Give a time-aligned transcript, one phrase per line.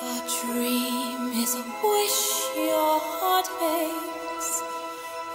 [0.00, 2.20] A dream is a wish
[2.54, 4.62] your heart makes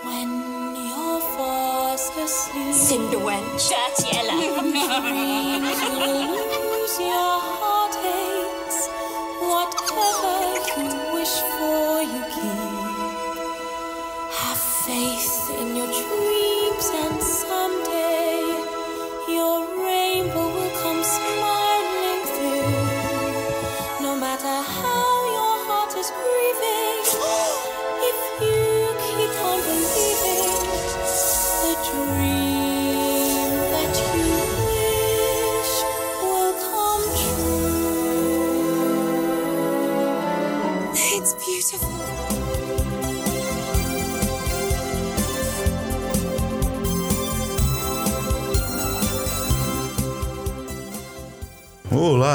[0.03, 0.29] when
[0.73, 2.73] you're fast asleep.
[2.73, 3.59] Cinderella.
[3.59, 3.67] the
[6.99, 7.11] your
[7.43, 7.62] heart.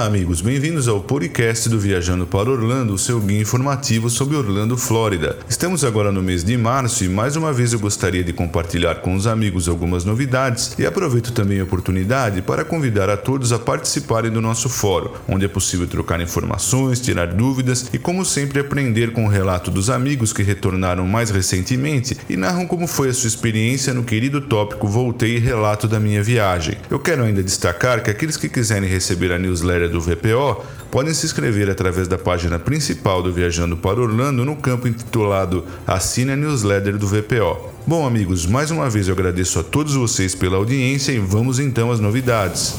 [0.09, 5.37] Amigos, bem-vindos ao podcast do Viajando para Orlando, o seu guia informativo sobre Orlando, Flórida.
[5.46, 9.15] Estamos agora no mês de março e mais uma vez eu gostaria de compartilhar com
[9.15, 14.30] os amigos algumas novidades e aproveito também a oportunidade para convidar a todos a participarem
[14.30, 19.27] do nosso fórum, onde é possível trocar informações, tirar dúvidas e, como sempre, aprender com
[19.27, 23.93] o relato dos amigos que retornaram mais recentemente e narram como foi a sua experiência
[23.93, 26.79] no querido tópico Voltei e Relato da minha viagem.
[26.91, 31.27] Eu quero ainda destacar que aqueles que quiserem receber a newsletter do VPO podem se
[31.27, 36.96] inscrever através da página principal do Viajando para Orlando no campo intitulado Assine a newsletter
[36.96, 37.59] do VPO.
[37.87, 41.91] Bom, amigos, mais uma vez eu agradeço a todos vocês pela audiência e vamos então
[41.91, 42.74] às novidades.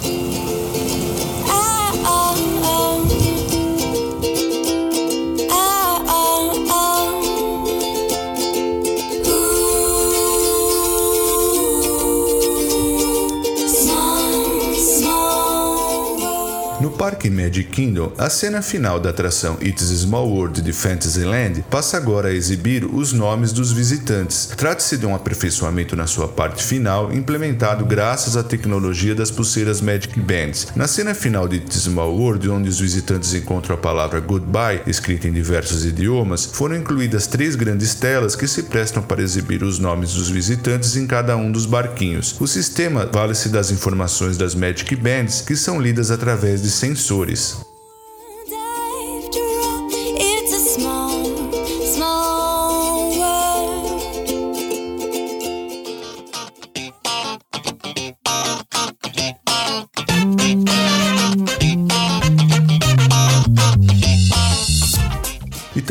[17.00, 22.28] Parque Magic Kingdom, a cena final da atração It's Small World de Fantasyland passa agora
[22.28, 24.47] a exibir os nomes dos visitantes.
[24.58, 30.19] Trata-se de um aperfeiçoamento na sua parte final, implementado graças à tecnologia das pulseiras Magic
[30.19, 30.68] Bands.
[30.75, 35.29] Na cena final de It's Small World, onde os visitantes encontram a palavra Goodbye, escrita
[35.29, 40.16] em diversos idiomas, foram incluídas três grandes telas que se prestam para exibir os nomes
[40.16, 42.35] dos visitantes em cada um dos barquinhos.
[42.41, 47.69] O sistema vale-se das informações das Magic Bands, que são lidas através de sensores.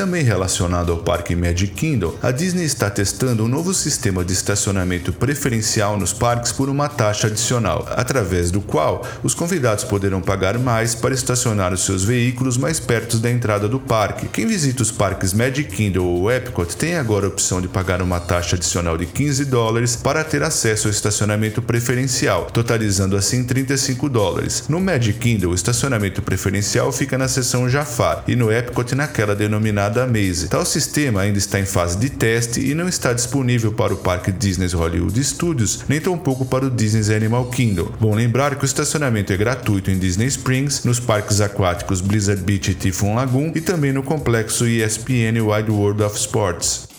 [0.09, 5.13] Também relacionado ao Parque Magic Kingdom, a Disney está testando um novo sistema de estacionamento
[5.13, 10.95] preferencial nos parques por uma taxa adicional, através do qual os convidados poderão pagar mais
[10.95, 14.29] para estacionar os seus veículos mais perto da entrada do parque.
[14.29, 18.19] Quem visita os parques Magic Kingdom ou Epcot tem agora a opção de pagar uma
[18.19, 24.65] taxa adicional de 15 dólares para ter acesso ao estacionamento preferencial, totalizando assim 35 dólares.
[24.71, 29.98] No Magic Kingdom, o estacionamento preferencial fica na seção Jafar e no Epcot naquela denominada
[30.07, 30.49] Maze.
[30.49, 34.33] Tal sistema ainda está em fase de teste e não está disponível para o parque
[34.33, 37.93] Disney's Hollywood Studios, nem tampouco para o Disney's Animal Kingdom.
[38.01, 42.71] Bom lembrar que o estacionamento é gratuito em Disney Springs, nos parques aquáticos Blizzard Beach
[42.71, 46.98] e Typhoon Lagoon e também no complexo ESPN Wide World of Sports.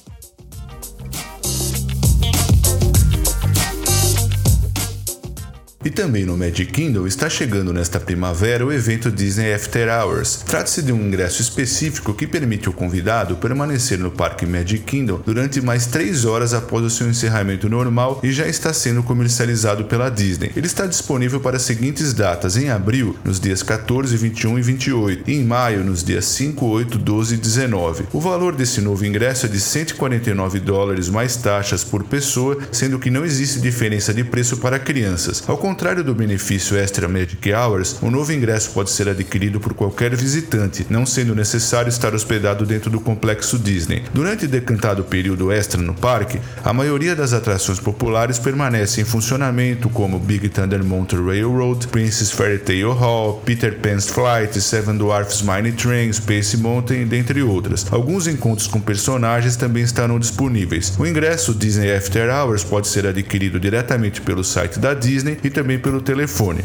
[5.90, 10.44] E também no Magic Kingdom está chegando nesta primavera o evento Disney After Hours.
[10.46, 15.60] Trata-se de um ingresso específico que permite ao convidado permanecer no Parque Magic Kingdom durante
[15.62, 20.52] mais 3 horas após o seu encerramento normal e já está sendo comercializado pela Disney.
[20.56, 25.24] Ele está disponível para as seguintes datas: em abril, nos dias 14, 21 e 28,
[25.28, 28.04] e em maio, nos dias 5, 8, 12 e 19.
[28.14, 33.10] O valor desse novo ingresso é de 149 dólares mais taxas por pessoa, sendo que
[33.10, 35.42] não existe diferença de preço para crianças.
[35.48, 40.86] Ao do benefício Extra Magic Hours, o novo ingresso pode ser adquirido por qualquer visitante,
[40.90, 44.04] não sendo necessário estar hospedado dentro do complexo Disney.
[44.14, 49.90] Durante o decantado período extra no parque, a maioria das atrações populares permanece em funcionamento,
[49.90, 55.72] como Big Thunder Mountain Railroad, Princess Fairy Tale Hall, Peter Pan's Flight, Seven Dwarfs Mine
[55.72, 57.86] Train, Space Mountain, dentre outras.
[57.90, 60.94] Alguns encontros com personagens também estarão disponíveis.
[61.00, 65.78] O ingresso Disney After Hours pode ser adquirido diretamente pelo site da Disney e também
[65.78, 66.64] pelo telefone.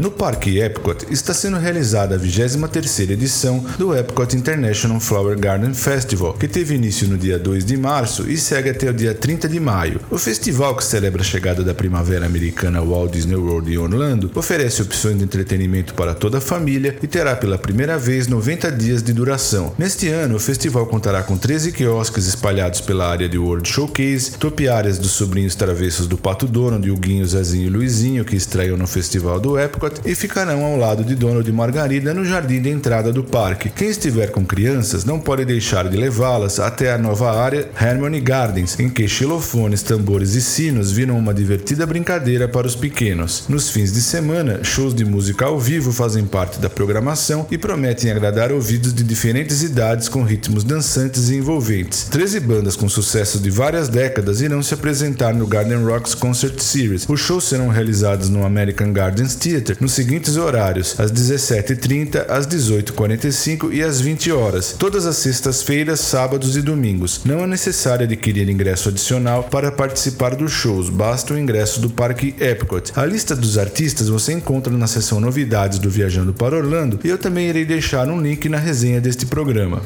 [0.00, 6.32] No Parque Epcot está sendo realizada a 23ª edição do Epcot International Flower Garden Festival,
[6.32, 9.60] que teve início no dia 2 de março e segue até o dia 30 de
[9.60, 10.00] maio.
[10.10, 14.30] O festival, que celebra a chegada da primavera americana ao Walt Disney World em Orlando,
[14.34, 19.02] oferece opções de entretenimento para toda a família e terá pela primeira vez 90 dias
[19.02, 19.74] de duração.
[19.76, 24.98] Neste ano, o festival contará com 13 quiosques espalhados pela área de World Showcase, topiárias
[24.98, 29.58] dos sobrinhos travessos do Pato Donald, Huguinho, Zezinho e Luizinho, que estreiam no festival do
[29.58, 33.70] Epcot, e ficarão ao lado de Donald e Margarida no jardim de entrada do parque.
[33.70, 38.78] Quem estiver com crianças não pode deixar de levá-las até a nova área Harmony Gardens,
[38.78, 43.44] em que xilofones, tambores e sinos viram uma divertida brincadeira para os pequenos.
[43.48, 48.10] Nos fins de semana, shows de música ao vivo fazem parte da programação e prometem
[48.10, 52.04] agradar ouvidos de diferentes idades com ritmos dançantes e envolventes.
[52.04, 57.06] 13 bandas com sucesso de várias décadas irão se apresentar no Garden Rocks Concert Series.
[57.08, 63.72] Os shows serão realizados no American Gardens Theatre nos seguintes horários: às 17h30, às 18h45
[63.72, 67.22] e às 20 horas, todas as sextas-feiras, sábados e domingos.
[67.24, 72.34] Não é necessário adquirir ingresso adicional para participar dos shows, basta o ingresso do Parque
[72.38, 72.92] Epcot.
[72.94, 77.18] A lista dos artistas você encontra na seção Novidades do Viajando para Orlando e eu
[77.18, 79.82] também irei deixar um link na resenha deste programa.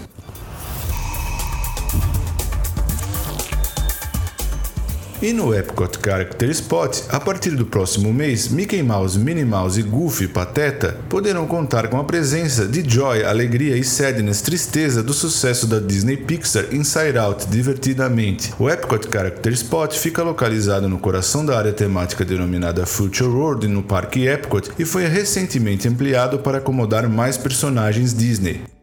[5.25, 10.25] E no Epcot Character Spot, a partir do próximo mês, Mickey Mouse, Minnie Mouse, Goofy
[10.25, 15.67] e Pateta poderão contar com a presença de Joy, Alegria e Sadness, Tristeza do sucesso
[15.67, 18.53] da Disney Pixar Inside Out Divertidamente.
[18.59, 23.83] O Epcot Character Spot fica localizado no coração da área temática denominada Future World no
[23.83, 28.74] Parque Epcot e foi recentemente ampliado para acomodar mais personagens Disney.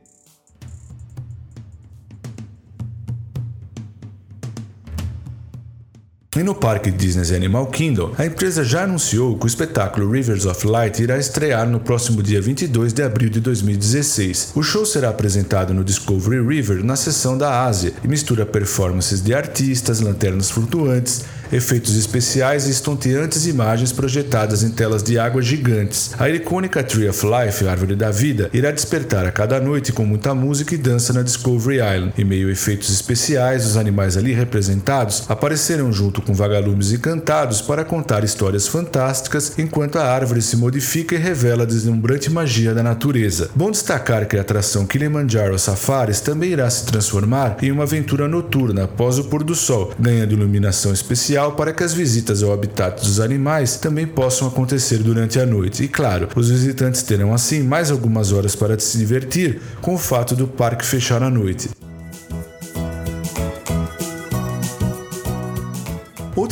[6.41, 10.65] E no parque Disney Animal Kingdom, a empresa já anunciou que o espetáculo Rivers of
[10.65, 14.53] Light irá estrear no próximo dia 22 de abril de 2016.
[14.55, 19.35] O show será apresentado no Discovery River na seção da Ásia e mistura performances de
[19.35, 26.11] artistas, lanternas flutuantes, efeitos especiais e estonteantes imagens projetadas em telas de água gigantes.
[26.19, 30.33] A icônica Tree of Life, Árvore da Vida, irá despertar a cada noite com muita
[30.33, 32.13] música e dança na Discovery Island.
[32.17, 37.83] Em meio a efeitos especiais, os animais ali representados aparecerão junto com vagalumes encantados para
[37.83, 43.49] contar histórias fantásticas enquanto a árvore se modifica e revela a deslumbrante magia da natureza.
[43.55, 48.83] Bom destacar que a atração Kilimanjaro Safaris também irá se transformar em uma aventura noturna
[48.83, 53.19] após o pôr do sol, ganhando iluminação especial para que as visitas ao habitat dos
[53.19, 55.83] animais também possam acontecer durante a noite.
[55.83, 60.35] E claro, os visitantes terão assim mais algumas horas para se divertir com o fato
[60.35, 61.69] do parque fechar à noite.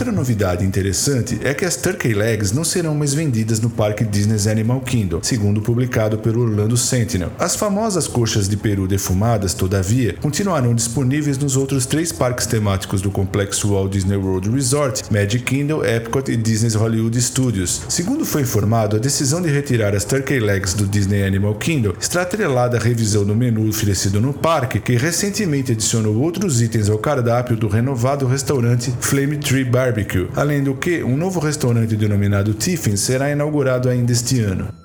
[0.10, 4.48] Outra novidade interessante é que as Turkey Legs não serão mais vendidas no parque Disney's
[4.48, 7.32] Animal Kingdom, segundo publicado pelo Orlando Sentinel.
[7.38, 13.12] As famosas coxas de peru defumadas, todavia, continuarão disponíveis nos outros três parques temáticos do
[13.12, 17.84] complexo Walt Disney World Resort, Magic Kingdom, Epcot e Disney's Hollywood Studios.
[17.88, 22.24] Segundo foi informado, a decisão de retirar as Turkey Legs do Disney Animal Kingdom está
[22.24, 27.56] atrelada à revisão do menu oferecido no parque, que recentemente adicionou outros itens ao cardápio
[27.56, 29.99] do renovado restaurante Flame Tree Barbecue,
[30.36, 34.79] além do que um novo restaurante denominado Tiffin será inaugurado ainda este ano.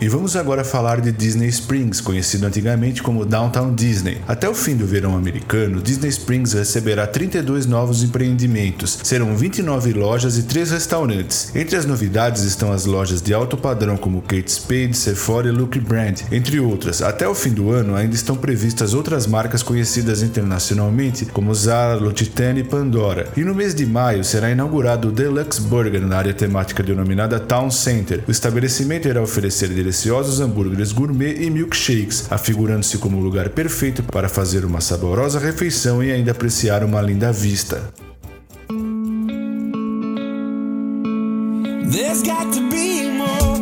[0.00, 4.18] E vamos agora falar de Disney Springs, conhecido antigamente como Downtown Disney.
[4.28, 8.96] Até o fim do verão americano, Disney Springs receberá 32 novos empreendimentos.
[9.02, 11.50] Serão 29 lojas e 3 restaurantes.
[11.52, 15.80] Entre as novidades estão as lojas de alto padrão como Kate Spade, Sephora e Luke
[15.80, 17.02] Brand, entre outras.
[17.02, 22.60] Até o fim do ano ainda estão previstas outras marcas conhecidas internacionalmente como Zara, L'Occitane
[22.60, 23.26] e Pandora.
[23.36, 27.68] E no mês de maio será inaugurado o Deluxe Burger na área temática denominada Town
[27.68, 28.22] Center.
[28.28, 34.28] O estabelecimento irá oferecer deliciosos hambúrgueres gourmet e milkshakes, afigurando-se como o lugar perfeito para
[34.28, 37.90] fazer uma saborosa refeição e ainda apreciar uma linda vista.
[41.90, 43.57] There's got to be more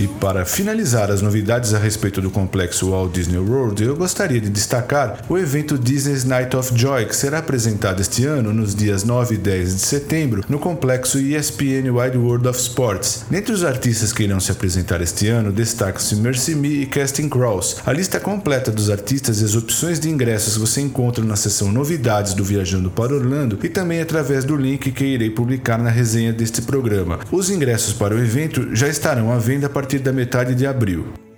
[0.00, 4.48] E para finalizar as novidades a respeito do complexo Walt Disney World, eu gostaria de
[4.48, 9.34] destacar o evento Disney's Night of Joy, que será apresentado este ano nos dias 9
[9.34, 13.26] e 10 de setembro no complexo ESPN Wide World of Sports.
[13.28, 17.76] Dentre os artistas que irão se apresentar este ano, destacam-se Mercy Me e Casting Crows.
[17.84, 22.32] A lista completa dos artistas e as opções de ingressos você encontra na seção Novidades
[22.32, 26.62] do Viajando para Orlando e também através do link que irei publicar na resenha deste
[26.62, 27.18] programa.
[27.30, 31.29] Os ingressos para o evento já estarão à venda a partir da metade de abril.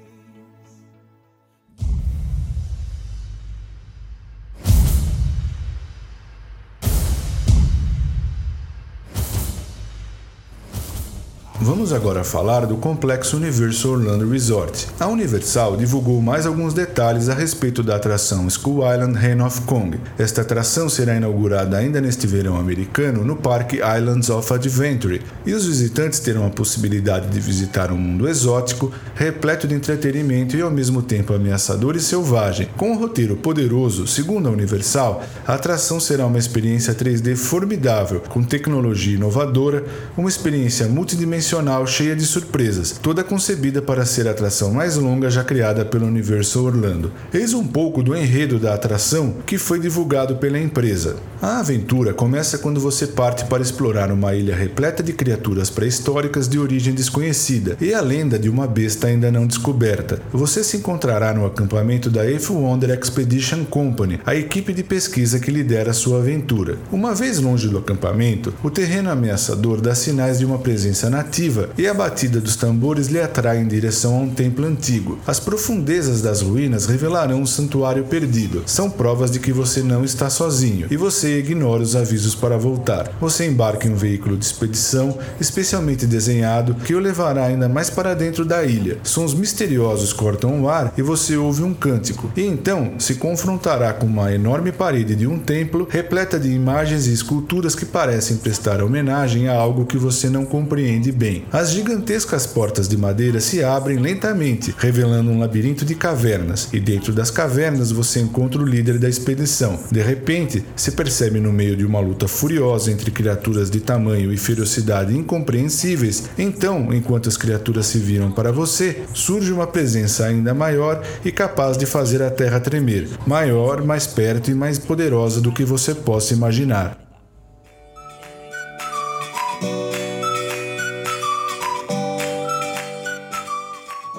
[11.65, 14.89] Vamos agora falar do complexo Universal Orlando Resort.
[14.99, 19.97] A Universal divulgou mais alguns detalhes a respeito da atração Skull Island Reign of Kong.
[20.19, 25.65] Esta atração será inaugurada ainda neste verão americano no Parque Islands of Adventure e os
[25.65, 31.01] visitantes terão a possibilidade de visitar um mundo exótico, repleto de entretenimento e ao mesmo
[31.01, 32.71] tempo ameaçador e selvagem.
[32.77, 38.43] Com um roteiro poderoso, segundo a Universal, a atração será uma experiência 3D formidável, com
[38.43, 39.85] tecnologia inovadora,
[40.17, 41.52] uma experiência multidimensional
[41.87, 46.65] cheia de surpresas, toda concebida para ser a atração mais longa já criada pela Universal
[46.65, 47.13] Orlando.
[47.33, 51.17] Eis um pouco do enredo da atração que foi divulgado pela empresa.
[51.43, 56.59] A aventura começa quando você parte para explorar uma ilha repleta de criaturas pré-históricas de
[56.59, 60.23] origem desconhecida e a lenda de uma besta ainda não descoberta.
[60.33, 65.51] Você se encontrará no acampamento da Eighth Wonder Expedition Company, a equipe de pesquisa que
[65.51, 66.79] lidera sua aventura.
[66.91, 71.42] Uma vez longe do acampamento, o terreno ameaçador dá sinais de uma presença nativa
[71.77, 75.19] e a batida dos tambores lhe atrai em direção a um templo antigo.
[75.27, 78.63] As profundezas das ruínas revelarão um santuário perdido.
[78.65, 83.11] São provas de que você não está sozinho e você ignora os avisos para voltar.
[83.21, 88.15] Você embarca em um veículo de expedição especialmente desenhado que o levará ainda mais para
[88.15, 88.99] dentro da ilha.
[89.03, 92.31] Sons misteriosos cortam o ar e você ouve um cântico.
[92.37, 97.13] E então se confrontará com uma enorme parede de um templo repleta de imagens e
[97.13, 101.32] esculturas que parecem prestar homenagem a algo que você não compreende bem.
[101.53, 107.13] As gigantescas portas de madeira se abrem lentamente, revelando um labirinto de cavernas, e dentro
[107.13, 109.79] das cavernas você encontra o líder da expedição.
[109.91, 114.37] De repente, se percebe no meio de uma luta furiosa entre criaturas de tamanho e
[114.37, 116.25] ferocidade incompreensíveis.
[116.39, 121.77] Então, enquanto as criaturas se viram para você, surge uma presença ainda maior e capaz
[121.77, 126.35] de fazer a terra tremer, maior, mais perto e mais poderosa do que você possa
[126.35, 127.02] imaginar.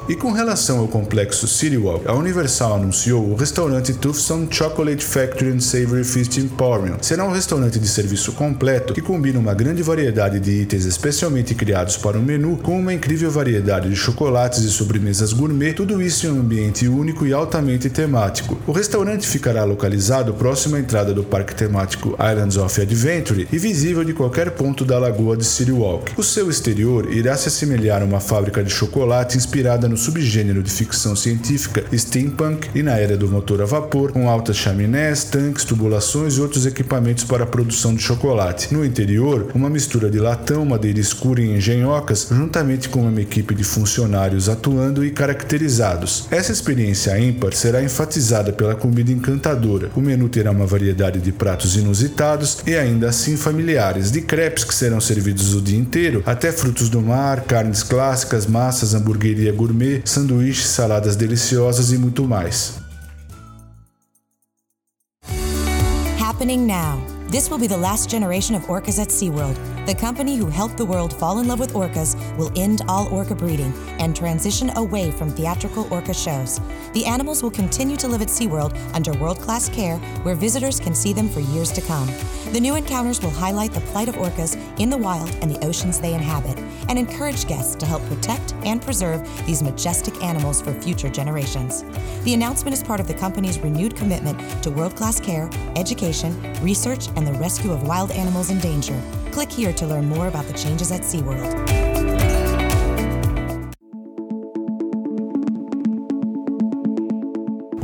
[0.09, 5.51] E com relação ao complexo City Walk, a Universal anunciou o restaurante Tufson Chocolate Factory
[5.51, 6.97] and Savory Feast Emporium.
[7.01, 11.95] Será um restaurante de serviço completo que combina uma grande variedade de itens especialmente criados
[11.95, 16.31] para o menu, com uma incrível variedade de chocolates e sobremesas gourmet, tudo isso em
[16.31, 18.59] um ambiente único e altamente temático.
[18.67, 24.03] O restaurante ficará localizado próximo à entrada do parque temático Islands of Adventure e visível
[24.03, 26.11] de qualquer ponto da lagoa de City Walk.
[26.17, 30.71] O seu exterior irá se assemelhar a uma fábrica de chocolate inspirada no subgênero de
[30.71, 36.35] ficção científica steampunk e na era do motor a vapor, com altas chaminés, tanques, tubulações
[36.35, 38.73] e outros equipamentos para a produção de chocolate.
[38.73, 43.63] No interior, uma mistura de latão, madeira escura e engenhocas, juntamente com uma equipe de
[43.63, 46.25] funcionários atuando e caracterizados.
[46.31, 49.91] Essa experiência ímpar será enfatizada pela comida encantadora.
[49.95, 54.73] O menu terá uma variedade de pratos inusitados e ainda assim familiares, de crepes que
[54.73, 60.01] serão servidos o dia inteiro, até frutos do mar, carnes clássicas, massas, hamburgueria gourmet gourmet,
[60.05, 62.79] sanduíches, saladas deliciosas e muito mais.
[66.19, 67.01] Happening now.
[67.29, 69.72] This will be the last generation of orcas at SeaWorld.
[69.85, 73.35] The company who helped the world fall in love with orcas will end all orca
[73.35, 76.61] breeding and transition away from theatrical orca shows.
[76.93, 80.95] The animals will continue to live at SeaWorld under world class care where visitors can
[80.95, 82.07] see them for years to come.
[82.53, 85.99] The new encounters will highlight the plight of orcas in the wild and the oceans
[85.99, 91.09] they inhabit and encourage guests to help protect and preserve these majestic animals for future
[91.09, 91.83] generations.
[92.23, 97.09] The announcement is part of the company's renewed commitment to world class care, education, research,
[97.17, 99.01] and the rescue of wild animals in danger.
[99.33, 101.92] Click here to learn more about the changes at SeaWorld.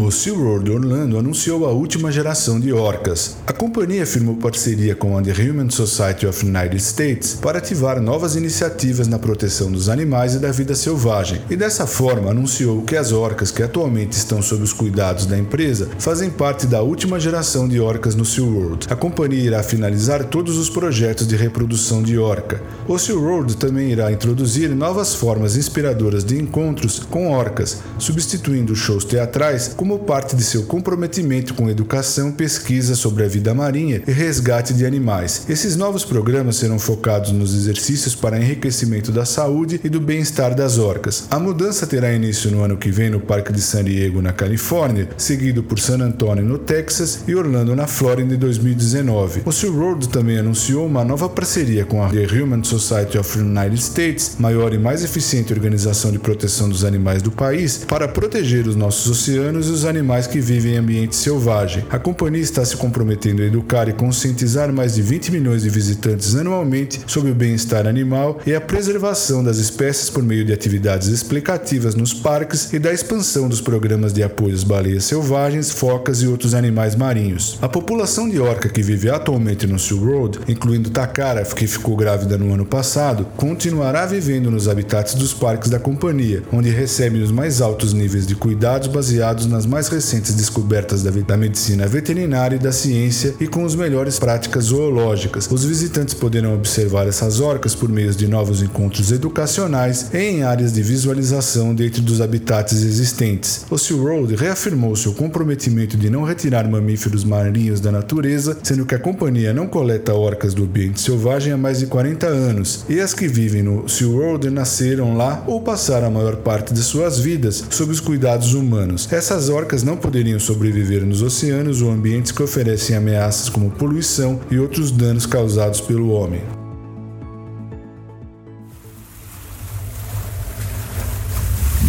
[0.10, 3.38] O SeaWorld Orlando anunciou a última geração de orcas.
[3.46, 8.36] A companhia firmou parceria com a The Human Society of United States para ativar novas
[8.36, 13.12] iniciativas na proteção dos animais e da vida selvagem, e dessa forma anunciou que as
[13.12, 17.80] orcas que atualmente estão sob os cuidados da empresa fazem parte da última geração de
[17.80, 18.88] orcas no SeaWorld.
[18.90, 22.64] A companhia irá finalizar todos os projetos de reprodução de orca.
[22.88, 29.68] O SeaWorld também irá introduzir novas formas inspiradoras de encontros com orcas, substituindo shows teatrais
[29.78, 34.86] como parte de seu comprometimento com educação, pesquisa sobre a vida marinha e resgate de
[34.86, 35.46] animais.
[35.48, 40.78] Esses novos programas serão focados nos exercícios para enriquecimento da saúde e do bem-estar das
[40.78, 41.28] orcas.
[41.30, 45.10] A mudança terá início no ano que vem no Parque de San Diego, na Califórnia,
[45.18, 49.42] seguido por San Antonio, no Texas, e Orlando, na Flórida, em 2019.
[49.46, 54.36] O SeaWorld também anunciou uma nova parceria com a The Human Society of United States,
[54.40, 59.10] maior e mais eficiente organização de proteção dos animais do país, para proteger os nossos
[59.10, 61.86] oceanos e os animais que vivem em ambiente selvagem.
[61.90, 66.36] A companhia está se comprometendo a educar e conscientizar mais de 20 milhões de visitantes
[66.36, 71.96] anualmente sobre o bem-estar animal e a preservação das espécies por meio de atividades explicativas
[71.96, 76.54] nos parques e da expansão dos programas de apoio às baleias selvagens, focas e outros
[76.54, 77.58] animais marinhos.
[77.62, 82.38] A população de orca que vive atualmente no Silk Road, incluindo Takara, que ficou grávida
[82.38, 87.62] no ano passado, continuará vivendo nos habitats dos parques da companhia, onde recebem os mais
[87.62, 92.72] altos níveis de cuidados baseados nas mais recentes descobertas da, da medicina veterinária e da
[92.72, 95.48] ciência e com as melhores práticas zoológicas.
[95.50, 100.82] Os visitantes poderão observar essas orcas por meio de novos encontros educacionais em áreas de
[100.82, 103.66] visualização dentro dos habitats existentes.
[103.70, 108.96] O Sea Road reafirmou seu comprometimento de não retirar mamíferos marinhos da natureza, sendo que
[108.96, 113.14] a companhia não coleta orcas do ambiente selvagem há mais de 40 anos, e as
[113.14, 117.64] que vivem no Sea Road nasceram lá ou passaram a maior parte de suas vidas
[117.70, 119.08] sob os cuidados humanos.
[119.12, 124.58] Essas orcas não poderiam sobreviver nos oceanos ou ambientes que oferecem ameaças como poluição e
[124.58, 126.42] outros danos causados pelo homem.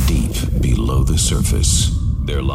[0.07, 1.91] Deep below the surface,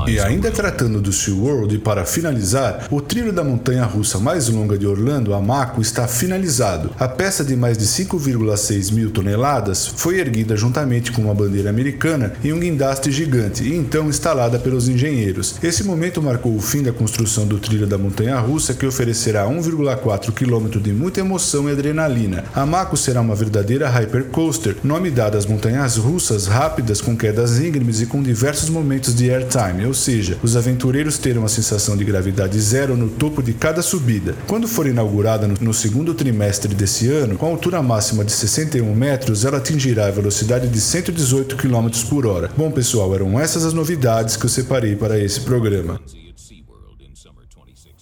[0.08, 4.78] E ainda tratando do SeaWorld, e para finalizar, o trilho da montanha russa mais longa
[4.78, 6.92] de Orlando, a Mako, está finalizado.
[7.00, 12.34] A peça de mais de 5,6 mil toneladas foi erguida juntamente com uma bandeira americana
[12.44, 15.56] em um guindaste gigante e então instalada pelos engenheiros.
[15.62, 20.32] Esse momento marcou o fim da construção do trilho da montanha russa, que oferecerá 1,4
[20.32, 22.46] km de muita emoção e adrenalina.
[22.54, 28.02] A Mako será uma verdadeira hypercoaster, nome dado às montanhas russas rápidas com quedas íngremes
[28.02, 32.60] e com diversos momentos de airtime, ou seja, os aventureiros terão a sensação de gravidade
[32.60, 34.36] zero no topo de cada subida.
[34.48, 39.46] Quando for inaugurada no, no segundo trimestre desse ano, com altura máxima de 61 metros,
[39.46, 42.52] ela atingirá a velocidade de 118 km por hora.
[42.56, 46.00] Bom, pessoal, eram essas as novidades que eu separei para esse programa.
[46.36, 47.96] at SeaWorld in summer 2016.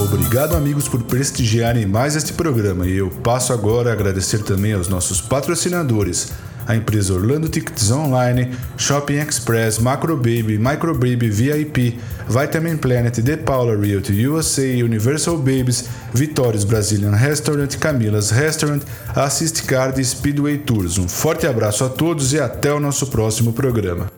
[0.00, 4.88] Obrigado, amigos, por prestigiarem mais este programa e eu passo agora a agradecer também aos
[4.88, 6.32] nossos patrocinadores.
[6.66, 11.98] A empresa Orlando Tickets Online, Shopping Express, Macro Baby, Micro Baby VIP,
[12.28, 18.82] Vitamin Planet, The Paula Realty USA, Universal Babies, Vitórios Brazilian Restaurant, Camilas Restaurant,
[19.14, 20.98] Assist Card e Speedway Tours.
[20.98, 24.15] Um forte abraço a todos e até o nosso próximo programa.